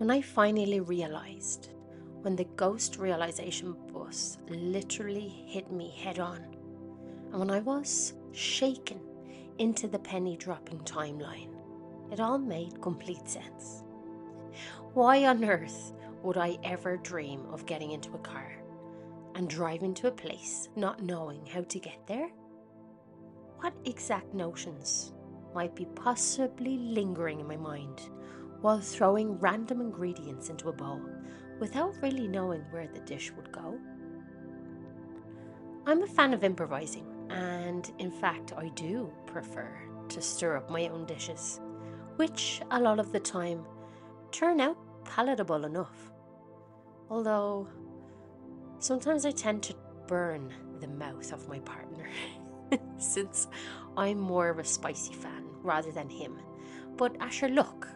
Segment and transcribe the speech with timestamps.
[0.00, 1.74] when I finally realized,
[2.22, 6.42] when the ghost realization bus literally hit me head on,
[7.30, 8.98] and when I was shaken
[9.58, 11.54] into the penny dropping timeline,
[12.10, 13.82] it all made complete sense.
[14.94, 15.92] Why on earth
[16.22, 18.52] would I ever dream of getting into a car
[19.34, 22.30] and driving to a place not knowing how to get there?
[23.58, 25.12] What exact notions
[25.54, 28.00] might be possibly lingering in my mind
[28.60, 31.00] while throwing random ingredients into a bowl
[31.58, 33.78] without really knowing where the dish would go?
[35.86, 39.70] I'm a fan of improvising, and in fact, I do prefer
[40.08, 41.60] to stir up my own dishes,
[42.16, 43.64] which a lot of the time
[44.30, 46.12] turn out palatable enough.
[47.08, 47.68] Although
[48.78, 49.74] sometimes I tend to
[50.06, 52.08] burn the mouth of my partner,
[52.98, 53.48] since
[53.96, 56.38] I'm more of a spicy fan rather than him.
[56.96, 57.88] But Asher, look,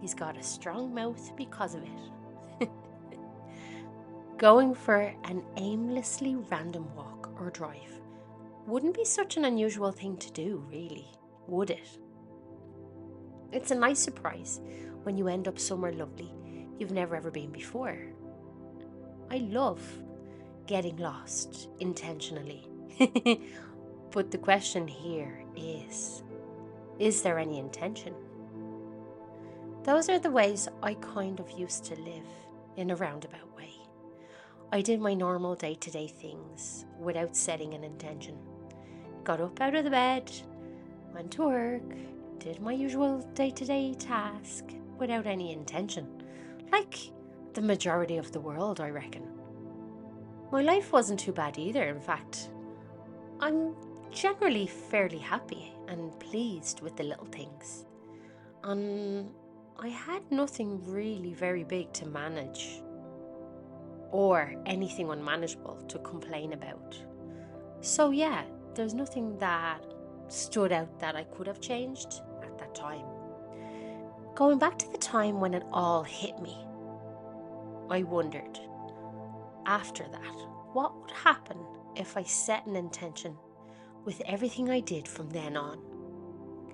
[0.00, 2.68] he's got a strong mouth because of it.
[4.38, 8.00] Going for an aimlessly random walk or drive
[8.66, 11.06] wouldn't be such an unusual thing to do, really,
[11.46, 11.98] would it?
[13.52, 14.60] It's a nice surprise
[15.04, 16.34] when you end up somewhere lovely
[16.78, 17.96] you've never ever been before.
[19.30, 19.80] I love
[20.66, 22.68] getting lost intentionally.
[24.10, 26.22] but the question here is
[26.98, 28.14] is there any intention?
[29.86, 32.26] Those are the ways I kind of used to live
[32.76, 33.70] in a roundabout way.
[34.72, 38.36] I did my normal day to day things without setting an intention.
[39.22, 40.28] Got up out of the bed,
[41.14, 41.94] went to work,
[42.38, 44.64] did my usual day to day task
[44.98, 46.20] without any intention.
[46.72, 46.98] Like
[47.54, 49.22] the majority of the world, I reckon.
[50.50, 52.50] My life wasn't too bad either, in fact.
[53.38, 53.76] I'm
[54.10, 57.84] generally fairly happy and pleased with the little things.
[58.64, 59.30] And
[59.78, 62.82] I had nothing really very big to manage
[64.10, 66.98] or anything unmanageable to complain about.
[67.82, 68.44] So, yeah,
[68.74, 69.84] there's nothing that
[70.28, 73.04] stood out that I could have changed at that time.
[74.34, 76.56] Going back to the time when it all hit me,
[77.90, 78.58] I wondered
[79.66, 80.36] after that
[80.72, 81.58] what would happen
[81.96, 83.36] if I set an intention
[84.06, 85.78] with everything I did from then on.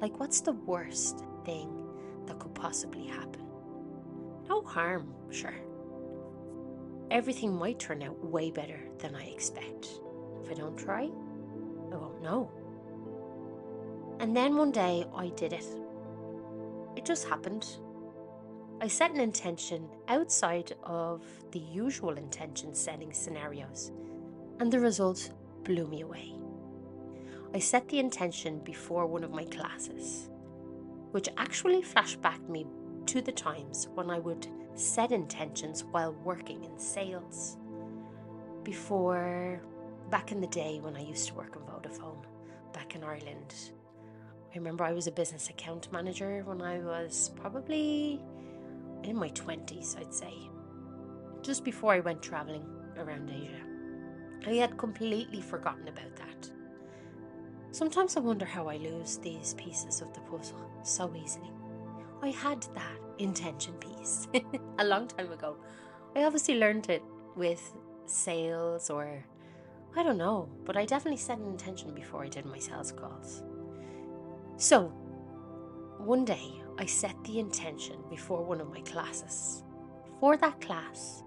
[0.00, 1.81] Like, what's the worst thing
[2.26, 3.46] that could possibly happen?
[4.48, 5.54] No harm, sure.
[7.10, 9.88] Everything might turn out way better than I expect.
[10.42, 12.50] If I don't try, I won't know.
[14.20, 15.66] And then one day I did it.
[16.96, 17.66] It just happened.
[18.80, 21.22] I set an intention outside of
[21.52, 23.92] the usual intention setting scenarios,
[24.58, 25.30] and the results
[25.64, 26.34] blew me away.
[27.54, 30.30] I set the intention before one of my classes,
[31.12, 32.66] which actually flashed back me
[33.06, 37.56] to the times when I would set intentions while working in sales.
[38.64, 39.60] Before,
[40.10, 42.24] back in the day when I used to work in Vodafone,
[42.72, 43.54] back in Ireland,
[44.52, 48.20] I remember I was a business account manager when I was probably
[49.04, 50.34] in my 20s, I'd say,
[51.42, 52.64] just before I went traveling
[52.96, 54.46] around Asia.
[54.46, 56.50] I had completely forgotten about that.
[57.72, 61.50] Sometimes I wonder how I lose these pieces of the puzzle so easily.
[62.22, 64.28] I had that intention piece
[64.78, 65.56] a long time ago.
[66.14, 67.02] I obviously learned it
[67.34, 67.74] with
[68.04, 69.24] sales or
[69.96, 73.42] I don't know, but I definitely set an intention before I did my sales calls.
[74.58, 74.88] So,
[75.96, 79.62] one day I set the intention before one of my classes.
[80.20, 81.22] For that class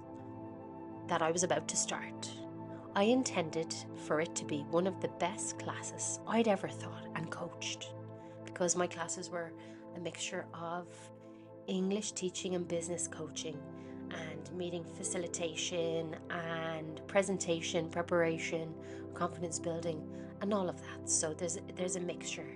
[1.07, 2.29] that I was about to start,
[2.97, 3.75] I intended
[4.07, 7.89] for it to be one of the best classes I'd ever thought and coached
[8.45, 9.51] because my classes were
[9.97, 10.87] a mixture of
[11.67, 13.57] English teaching and business coaching
[14.11, 18.73] and meeting facilitation and presentation preparation,
[19.13, 20.01] confidence building
[20.41, 21.09] and all of that.
[21.09, 22.47] So there's there's a mixture.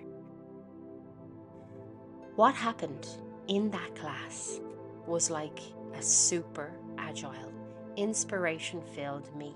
[2.38, 3.06] What happened
[3.50, 4.62] in that class
[5.06, 5.60] was like
[5.98, 7.52] a super agile,
[7.98, 9.54] inspiration filled me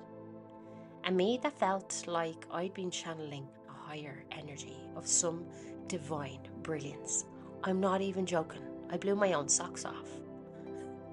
[1.03, 5.45] and me that felt like I'd been channeling a higher energy of some
[5.87, 7.25] divine brilliance.
[7.63, 8.61] I'm not even joking.
[8.89, 10.09] I blew my own socks off.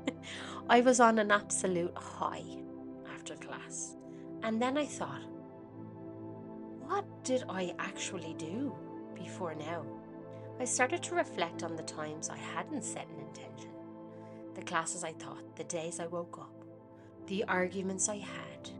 [0.69, 2.44] I was on an absolute high
[3.12, 3.96] after class.
[4.42, 5.22] And then I thought,
[6.87, 8.75] what did I actually do
[9.14, 9.84] before now?
[10.58, 13.70] I started to reflect on the times I hadn't set an intention,
[14.54, 16.64] the classes I taught, the days I woke up,
[17.26, 18.70] the arguments I had,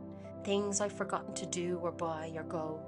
[0.43, 2.79] things I've forgotten to do or buy or go,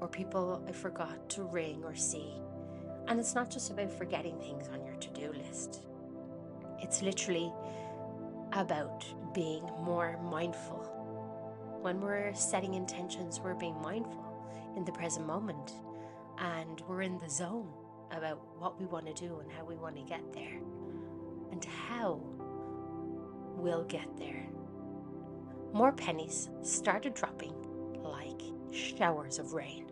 [0.00, 2.34] or people I forgot to ring or see.
[3.08, 5.82] And it's not just about forgetting things on your to do list,
[6.80, 7.52] It's literally
[8.52, 9.04] about
[9.34, 10.78] being more mindful.
[11.82, 14.24] When we're setting intentions, we're being mindful
[14.76, 15.72] in the present moment
[16.38, 17.68] and we're in the zone
[18.10, 20.60] about what we want to do and how we want to get there
[21.50, 22.20] and how
[23.56, 24.46] we'll get there.
[25.72, 27.54] More pennies started dropping
[28.02, 28.40] like
[28.72, 29.90] showers of rain.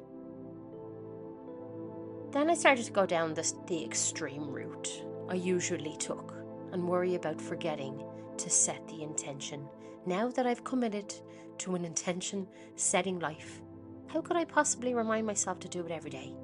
[2.30, 6.34] Then I started to go down this, the extreme route I usually took
[6.72, 8.02] and worry about forgetting
[8.36, 9.68] to set the intention.
[10.06, 11.14] Now that I've committed
[11.58, 13.60] to an intention setting life,
[14.08, 16.34] how could I possibly remind myself to do it every day?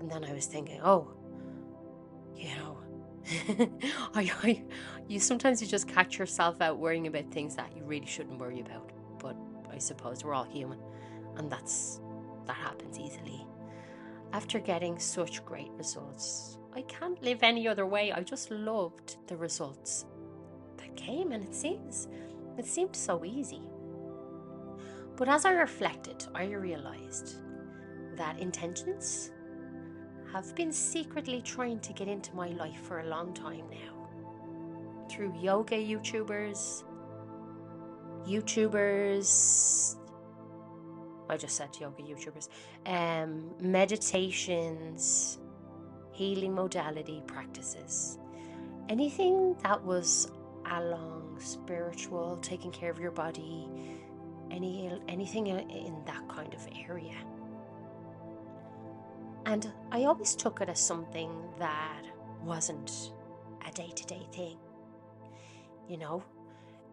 [0.00, 1.12] And then I was thinking, oh,
[2.34, 2.65] you know,
[4.14, 4.62] I,
[5.08, 8.60] you sometimes you just catch yourself out worrying about things that you really shouldn't worry
[8.60, 8.90] about.
[9.18, 9.36] But
[9.72, 10.78] I suppose we're all human,
[11.36, 12.00] and that's
[12.46, 13.46] that happens easily.
[14.32, 18.12] After getting such great results, I can't live any other way.
[18.12, 20.06] I just loved the results
[20.76, 22.08] that came, and it seems
[22.58, 23.62] it seemed so easy.
[25.16, 27.36] But as I reflected, I realized
[28.16, 29.32] that intentions
[30.36, 35.06] have been secretly trying to get into my life for a long time now.
[35.10, 36.84] Through yoga YouTubers,
[38.26, 39.96] YouTubers,
[41.30, 42.48] I just said yoga YouTubers,
[42.84, 45.38] um, meditations,
[46.12, 48.18] healing modality practices,
[48.90, 50.30] anything that was
[50.70, 53.66] along spiritual, taking care of your body,
[54.50, 57.16] any anything in that kind of area.
[59.46, 62.02] And I always took it as something that
[62.42, 63.12] wasn't
[63.66, 64.58] a day to day thing.
[65.88, 66.24] You know?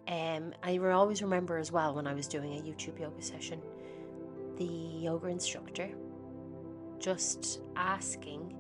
[0.08, 3.60] Um, I always remember as well when I was doing a YouTube yoga session,
[4.58, 5.90] the yoga instructor
[7.00, 8.56] just asking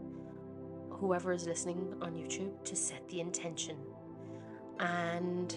[0.89, 3.77] whoever is listening on YouTube to set the intention
[4.79, 5.55] and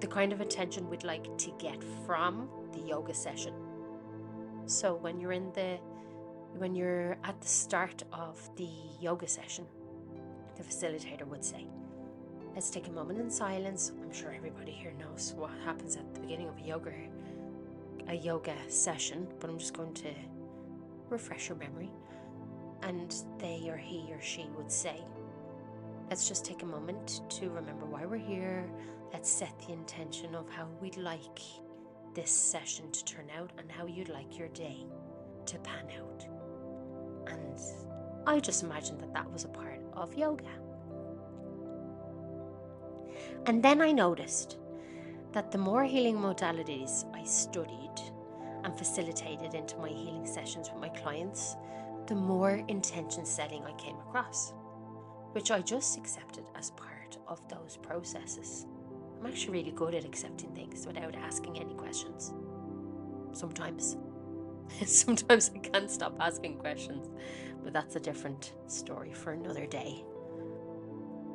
[0.00, 3.54] the kind of intention we'd like to get from the yoga session.
[4.66, 5.78] So when you're in the
[6.56, 8.68] when you're at the start of the
[9.00, 9.66] yoga session,
[10.56, 11.66] the facilitator would say,
[12.54, 13.92] Let's take a moment in silence.
[14.02, 16.92] I'm sure everybody here knows what happens at the beginning of a yoga
[18.08, 20.10] a yoga session, but I'm just going to
[21.08, 21.90] refresh your memory.
[22.82, 25.02] And they or he or she would say,
[26.10, 28.68] Let's just take a moment to remember why we're here.
[29.12, 31.40] Let's set the intention of how we'd like
[32.14, 34.84] this session to turn out and how you'd like your day
[35.46, 36.26] to pan out.
[37.26, 37.60] And
[38.26, 40.44] I just imagined that that was a part of yoga.
[43.46, 44.58] And then I noticed
[45.32, 47.90] that the more healing modalities I studied
[48.64, 51.56] and facilitated into my healing sessions with my clients,
[52.06, 54.52] the more intention setting I came across,
[55.32, 58.66] which I just accepted as part of those processes.
[59.20, 62.32] I'm actually really good at accepting things without asking any questions.
[63.32, 63.96] Sometimes.
[64.86, 67.08] Sometimes I can't stop asking questions,
[67.62, 70.04] but that's a different story for another day.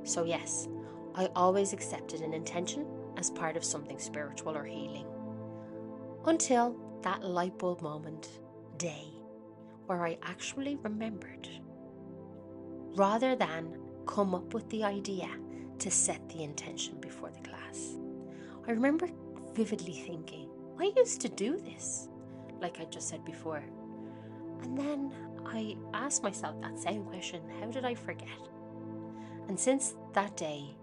[0.04, 0.68] So, yes,
[1.16, 2.86] I always accepted an intention
[3.18, 5.08] as part of something spiritual or healing.
[6.26, 8.30] Until that light bulb moment,
[8.78, 9.08] day,
[9.86, 11.50] where I actually remembered.
[12.96, 15.30] Rather than come up with the idea
[15.80, 17.98] to set the intention before the class.
[18.68, 19.10] I remember
[19.54, 22.10] vividly thinking, I used to do this
[22.62, 23.64] like I just said before.
[24.64, 25.14] And then
[25.46, 28.28] I asked myself that same question how did I forget?
[29.48, 30.76] And since that day,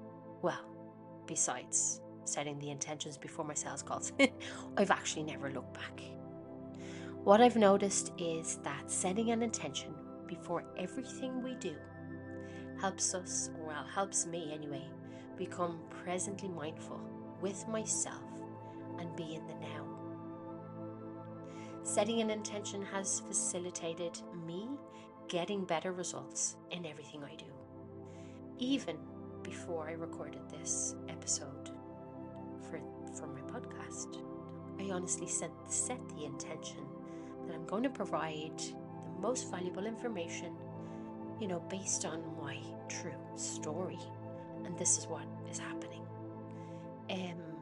[0.42, 0.64] well,
[1.26, 4.12] besides setting the intentions before my sales calls,
[4.76, 6.00] I've actually never looked back.
[7.24, 9.94] What I've noticed is that setting an intention
[10.26, 11.74] before everything we do
[12.80, 14.84] helps us, well, helps me anyway,
[15.36, 17.00] become presently mindful
[17.40, 18.22] with myself
[18.98, 19.83] and be in the now.
[21.84, 24.66] Setting an intention has facilitated me
[25.28, 27.44] getting better results in everything I do.
[28.58, 28.96] Even
[29.42, 31.70] before I recorded this episode
[32.62, 32.80] for,
[33.14, 34.16] for my podcast,
[34.80, 36.86] I honestly set, set the intention
[37.46, 40.56] that I'm going to provide the most valuable information,
[41.38, 42.56] you know, based on my
[42.88, 43.98] true story.
[44.64, 46.06] And this is what is happening.
[47.10, 47.53] Um,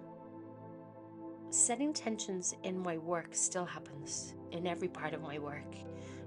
[1.53, 5.77] setting intentions in my work still happens in every part of my work,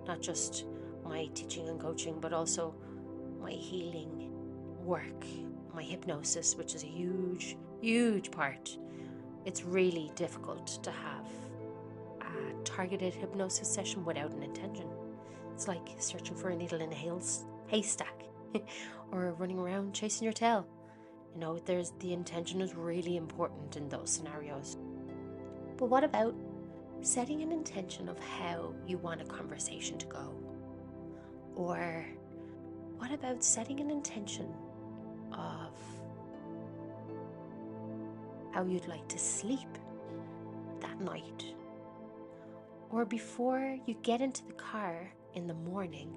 [0.07, 0.65] not just
[1.03, 2.75] my teaching and coaching, but also
[3.41, 4.29] my healing
[4.83, 5.25] work,
[5.73, 8.77] my hypnosis, which is a huge, huge part.
[9.45, 11.27] It's really difficult to have
[12.21, 14.87] a targeted hypnosis session without an intention.
[15.53, 17.19] It's like searching for a needle in a
[17.67, 18.23] haystack
[19.11, 20.67] or running around chasing your tail.
[21.33, 24.77] You know, there's the intention is really important in those scenarios.
[25.77, 26.33] But what about
[27.01, 30.33] setting an intention of how you want a conversation to go?
[31.55, 32.05] Or
[32.97, 34.53] what about setting an intention
[35.33, 35.73] of
[38.51, 39.67] how you'd like to sleep
[40.79, 41.53] that night?
[42.89, 46.15] Or before you get into the car in the morning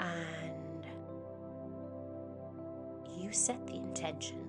[0.00, 0.86] and
[3.16, 4.48] you set the intention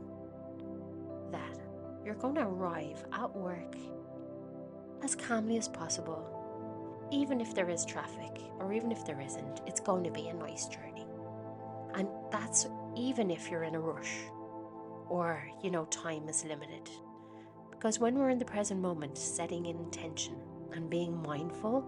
[1.31, 1.60] that
[2.05, 3.75] you're going to arrive at work
[5.03, 6.27] as calmly as possible.
[7.11, 10.33] Even if there is traffic, or even if there isn't, it's going to be a
[10.33, 11.05] nice journey.
[11.95, 14.13] And that's even if you're in a rush
[15.09, 16.89] or, you know, time is limited.
[17.69, 20.35] Because when we're in the present moment, setting intention
[20.71, 21.83] and being mindful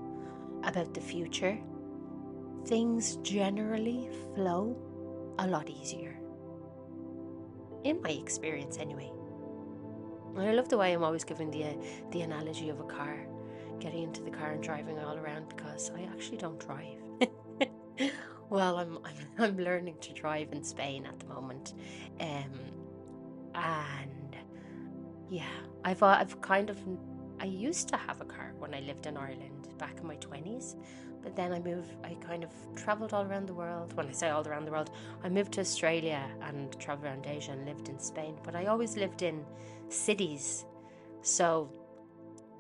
[0.63, 1.58] about the future,
[2.65, 4.75] things generally flow
[5.39, 6.20] a lot easier.
[7.84, 9.12] In my experience, anyway.
[10.35, 11.73] And I love the way I'm always giving the uh,
[12.11, 13.17] the analogy of a car,
[13.79, 16.97] getting into the car and driving all around because I actually don't drive.
[18.49, 21.73] well, I'm, I'm I'm learning to drive in Spain at the moment,
[22.19, 22.59] um,
[23.55, 24.35] and
[25.29, 25.45] yeah,
[25.83, 26.77] I've uh, I've kind of
[27.39, 30.75] I used to have a car when I lived in Ireland back in my twenties,
[31.23, 33.93] but then I moved, I kind of traveled all around the world.
[33.93, 34.91] When I say all around the world,
[35.23, 38.35] I moved to Australia and traveled around Asia and lived in Spain.
[38.43, 39.45] But I always lived in
[39.89, 40.65] cities.
[41.21, 41.69] So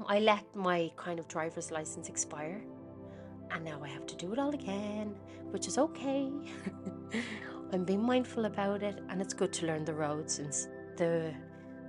[0.07, 2.61] I let my kind of driver's license expire.
[3.51, 5.15] And now I have to do it all again,
[5.51, 6.31] which is okay.
[7.73, 10.51] I'm being mindful about it, and it's good to learn the roads and
[10.97, 11.33] the.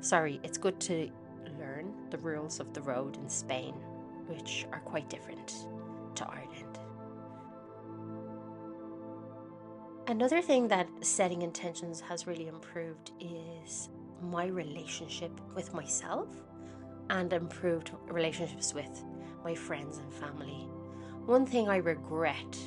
[0.01, 1.11] Sorry, it's good to
[1.59, 3.75] learn the rules of the road in Spain,
[4.27, 5.55] which are quite different
[6.17, 6.64] to Ireland.
[10.07, 13.89] Another thing that setting intentions has really improved is
[14.21, 16.29] my relationship with myself
[17.09, 19.03] and improved relationships with
[19.43, 20.69] my friends and family.
[21.25, 22.59] One thing I regret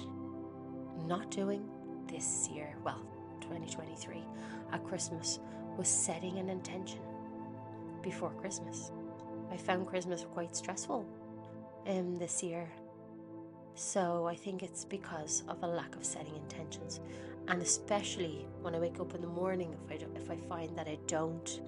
[1.05, 1.69] not doing
[2.07, 3.05] this year, well,
[3.41, 4.23] 2023,
[4.71, 5.39] at Christmas,
[5.77, 7.01] was setting an intention
[8.01, 8.91] before Christmas.
[9.51, 11.05] I found Christmas quite stressful
[11.85, 12.67] um, this year
[13.77, 16.99] so I think it's because of a lack of setting intentions,
[17.47, 20.87] and especially when I wake up in the morning, if I if I find that
[20.87, 21.61] I don't,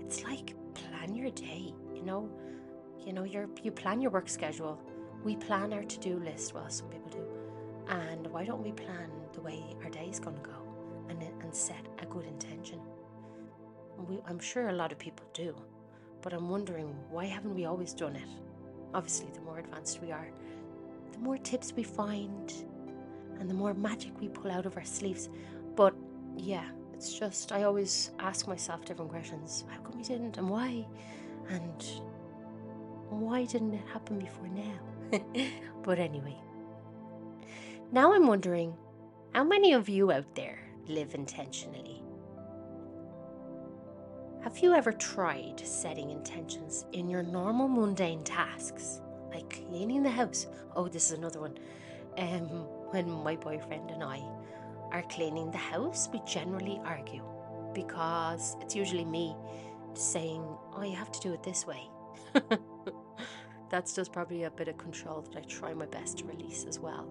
[0.00, 1.74] it's like plan your day.
[1.92, 2.30] You know,
[3.04, 4.80] you know, you you plan your work schedule.
[5.24, 6.54] We plan our to do list.
[6.54, 7.26] Well, some people do,
[7.88, 10.58] and why don't we plan the way our day is going to go,
[11.08, 12.80] and and set a good intention?
[14.08, 15.56] We, I'm sure a lot of people do,
[16.22, 18.28] but I'm wondering why haven't we always done it?
[18.94, 20.28] Obviously, the more advanced we are,
[21.14, 22.52] the more tips we find
[23.38, 25.28] and the more magic we pull out of our sleeves.
[25.74, 25.94] But
[26.36, 29.64] yeah, it's just, I always ask myself different questions.
[29.68, 30.86] How come we didn't and why?
[31.48, 31.84] And
[33.10, 35.20] why didn't it happen before now?
[35.82, 36.36] but anyway,
[37.92, 38.74] now I'm wondering
[39.34, 42.02] how many of you out there live intentionally?
[44.42, 49.00] Have you ever tried setting intentions in your normal mundane tasks?
[49.34, 50.46] Like cleaning the house.
[50.76, 51.58] Oh, this is another one.
[52.16, 52.48] Um,
[52.90, 54.22] when my boyfriend and I
[54.92, 57.22] are cleaning the house, we generally argue
[57.74, 59.34] because it's usually me
[59.94, 60.42] saying,
[60.74, 61.82] "Oh, you have to do it this way."
[63.70, 66.78] That's just probably a bit of control that I try my best to release as
[66.78, 67.08] well.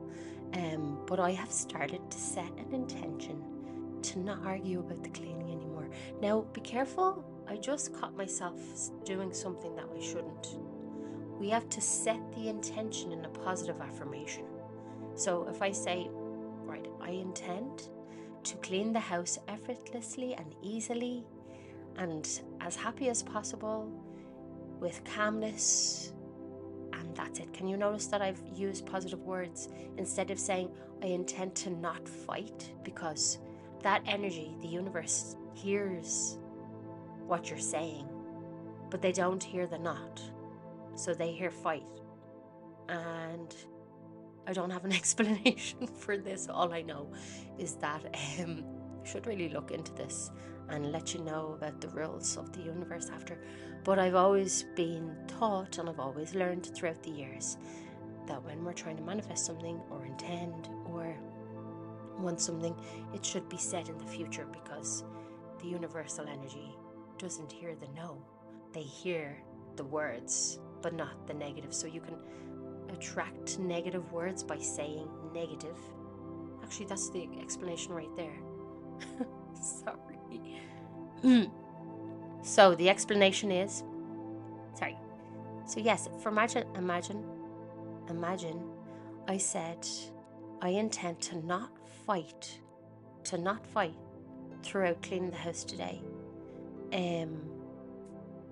[0.54, 3.44] Um, but I have started to set an intention
[4.04, 5.90] to not argue about the cleaning anymore.
[6.22, 7.26] Now, be careful.
[7.50, 8.62] I just caught myself
[9.04, 10.58] doing something that I shouldn't
[11.44, 14.46] we have to set the intention in a positive affirmation.
[15.16, 16.08] So if I say,
[16.64, 17.90] right, I intend
[18.46, 21.26] to clean the house effortlessly and easily
[21.98, 22.26] and
[22.62, 23.92] as happy as possible
[24.80, 26.14] with calmness
[26.94, 27.52] and that's it.
[27.54, 30.72] Can you notice that I've used positive words instead of saying
[31.02, 33.40] I intend to not fight because
[33.82, 36.38] that energy, the universe hears
[37.28, 38.08] what you're saying,
[38.90, 40.22] but they don't hear the not.
[40.96, 41.84] So they hear fight.
[42.90, 43.54] And
[44.48, 46.48] I don't have an explanation for this.
[46.50, 47.12] All I know
[47.58, 48.04] is that
[48.42, 48.64] um,
[49.04, 50.32] should really look into this
[50.70, 53.38] and let you know about the rules of the universe after.
[53.84, 57.58] But I've always been taught and I've always learned throughout the years
[58.28, 61.16] that when we're trying to manifest something or intend or
[62.18, 62.76] want something,
[63.14, 65.04] it should be said in the future because
[65.62, 66.76] the universal energy
[67.18, 68.22] doesn't hear the no,
[68.74, 69.38] they hear
[69.76, 71.74] the words but not the negative.
[71.74, 72.16] So you can
[72.94, 75.78] attract negative words by saying negative.
[76.64, 78.36] Actually, that's the explanation right there.
[79.62, 80.20] Sorry.
[81.24, 81.50] Mm.
[82.42, 83.84] So the explanation is
[84.78, 84.98] sorry.
[85.66, 87.24] So yes, for imagine imagine
[88.10, 88.62] imagine
[89.28, 89.88] I said
[90.62, 91.72] I intend to not
[92.06, 92.60] fight
[93.26, 93.96] to not fight
[94.62, 96.02] throughout cleaning the house today.
[96.92, 97.53] Um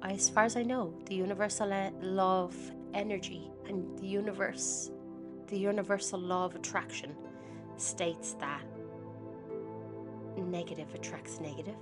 [0.04, 1.70] as far as I know, the universal
[2.02, 2.56] law of
[2.94, 4.92] energy and the universe,
[5.48, 7.16] the universal law of attraction
[7.78, 8.64] states that
[10.38, 11.76] negative attracts negative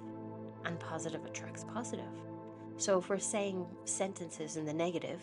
[0.66, 2.06] and positive attracts positive.
[2.78, 5.22] So if we're saying sentences in the negative,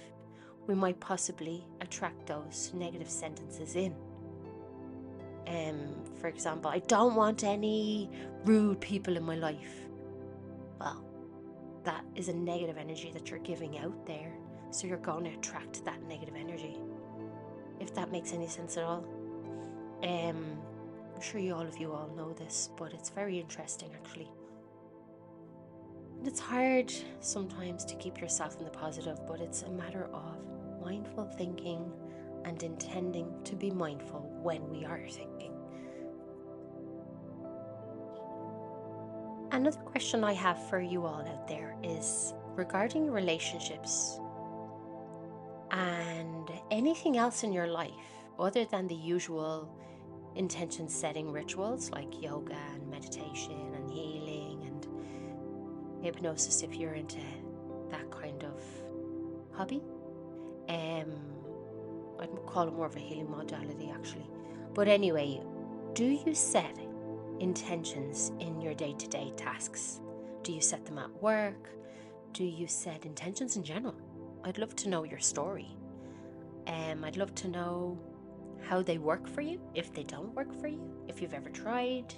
[0.66, 3.94] we might possibly attract those negative sentences in.
[5.46, 8.10] Um, for example, I don't want any
[8.44, 9.86] rude people in my life.
[11.87, 14.33] That is a negative energy that you're giving out there.
[14.73, 16.76] So you're going to attract that negative energy.
[17.81, 19.05] If that makes any sense at all.
[20.02, 20.59] Um,
[21.14, 24.28] I'm sure you all of you all know this, but it's very interesting actually.
[26.19, 30.45] And it's hard sometimes to keep yourself in the positive, but it's a matter of
[30.85, 31.90] mindful thinking
[32.45, 35.55] and intending to be mindful when we are thinking.
[39.56, 44.20] Another question I have for you all out there is regarding relationships
[45.70, 47.90] and anything else in your life
[48.38, 49.75] other than the usual
[50.34, 57.22] intention setting rituals like yoga and meditation and healing and hypnosis if you're into
[57.90, 58.60] that kind of
[59.52, 59.80] hobby.
[60.68, 61.14] Um,
[62.20, 64.28] I'd call it more of a healing modality actually.
[64.75, 65.40] But anyway,
[65.94, 66.76] do you set
[67.40, 70.00] intentions in your day to day tasks?
[70.43, 71.71] Do you set them at work?
[72.33, 73.95] Do you set intentions in general?
[74.45, 75.76] I'd love to know your story.
[76.66, 77.99] Um, I'd love to know
[78.62, 82.14] how they work for you, if they don't work for you, if you've ever tried.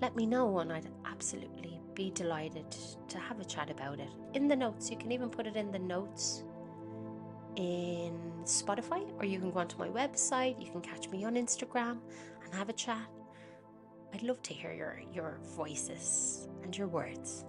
[0.00, 2.70] Let me know, and I'd absolutely be delighted
[3.08, 4.08] to have a chat about it.
[4.34, 6.44] In the notes, you can even put it in the notes
[7.56, 10.64] in Spotify, or you can go onto my website.
[10.64, 11.98] You can catch me on Instagram
[12.44, 13.08] and have a chat.
[14.12, 17.44] I'd love to hear your, your voices and your words.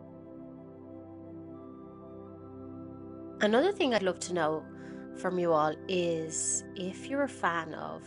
[3.41, 4.63] Another thing I'd love to know
[5.17, 8.03] from you all is if you're a fan of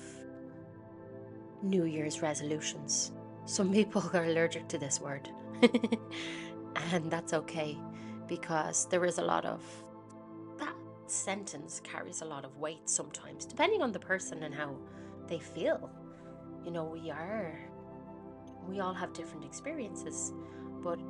[1.64, 3.12] New Year's resolutions.
[3.47, 5.29] Some people are allergic to this word,
[6.93, 7.79] and that's okay
[8.29, 9.62] because there is a lot of
[10.59, 10.75] that
[11.07, 14.77] sentence carries a lot of weight sometimes, depending on the person and how
[15.27, 15.90] they feel.
[16.64, 17.59] You know, we are,
[18.68, 20.33] we all have different experiences,
[20.83, 21.00] but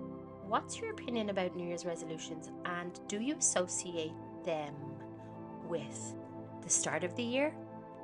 [0.47, 4.12] what's your opinion about New Year's resolutions and do you associate
[4.45, 4.75] them
[5.69, 6.14] with
[6.62, 7.55] the start of the year?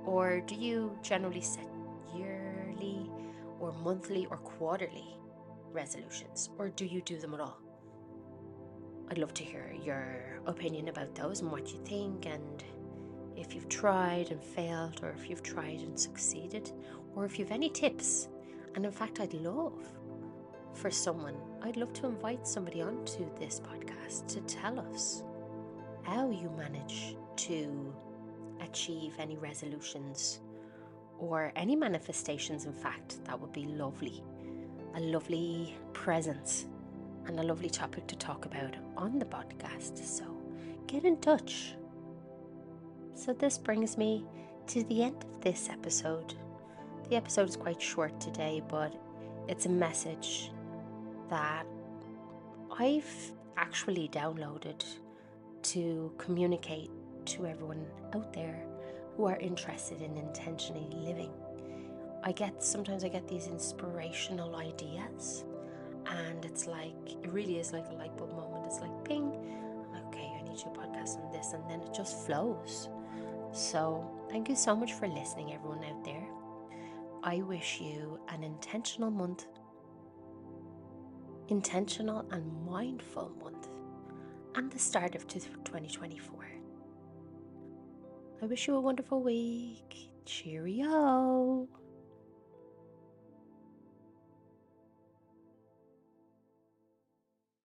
[0.04, 1.68] Or do you generally set
[2.16, 3.10] yearly
[3.60, 5.16] or monthly or quarterly
[5.72, 6.50] resolutions?
[6.58, 7.58] Or do you do them at all?
[9.10, 12.64] I'd love to hear your opinion about those and what you think, and
[13.36, 16.70] if you've tried and failed, or if you've tried and succeeded,
[17.16, 18.28] or if you've any tips.
[18.74, 19.74] And in fact, I'd love
[20.74, 25.24] for someone, I'd love to invite somebody onto this podcast to tell us
[26.02, 27.94] how you manage to
[28.60, 30.40] achieve any resolutions
[31.18, 34.22] or any manifestations, in fact, that would be lovely.
[34.94, 36.66] A lovely presence
[37.26, 39.98] and a lovely topic to talk about on the podcast.
[40.04, 40.24] So
[40.86, 41.74] get in touch.
[43.14, 44.24] So, this brings me
[44.68, 46.34] to the end of this episode.
[47.10, 48.94] The episode is quite short today, but
[49.48, 50.52] it's a message
[51.28, 51.66] that
[52.78, 54.84] I've actually downloaded
[55.62, 56.88] to communicate
[57.24, 58.64] to everyone out there
[59.16, 61.32] who are interested in intentionally living.
[62.22, 65.42] I get sometimes I get these inspirational ideas,
[66.06, 68.66] and it's like it really is like a light bulb moment.
[68.66, 69.32] It's like ping,
[69.92, 72.88] like, okay, I need to podcast on this, and then it just flows.
[73.50, 76.19] So, thank you so much for listening, everyone out there.
[77.22, 79.46] I wish you an intentional month,
[81.48, 83.68] intentional and mindful month,
[84.54, 86.46] and the start of 2024.
[88.42, 90.10] I wish you a wonderful week.
[90.24, 91.68] Cheerio.